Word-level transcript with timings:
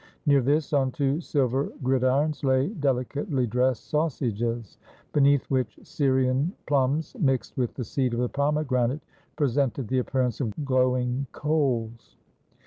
Near 0.25 0.41
this, 0.41 0.73
on 0.73 0.91
two 0.91 1.21
silver 1.21 1.71
gridirons 1.83 2.43
lay 2.43 2.69
dehcately 2.71 3.47
dressed 3.47 3.87
sausages, 3.87 4.79
beneath 5.13 5.45
which 5.51 5.77
Syrian 5.83 6.53
plums, 6.65 7.15
mixed 7.19 7.55
with 7.55 7.75
the 7.75 7.83
seed 7.83 8.15
of 8.15 8.19
the 8.19 8.27
pomegranate, 8.27 9.03
presented 9.35 9.89
the 9.89 9.99
appear 9.99 10.23
ance 10.23 10.41
of 10.41 10.65
glowing 10.65 11.27
coals. 11.33 12.17